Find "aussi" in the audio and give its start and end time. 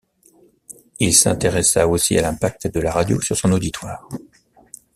1.87-2.17